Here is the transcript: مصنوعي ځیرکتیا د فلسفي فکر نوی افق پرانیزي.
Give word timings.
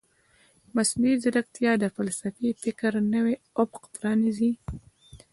مصنوعي 0.75 1.15
ځیرکتیا 1.23 1.71
د 1.79 1.85
فلسفي 1.95 2.49
فکر 2.63 2.91
نوی 3.13 3.35
افق 3.61 3.83
پرانیزي. 3.95 4.51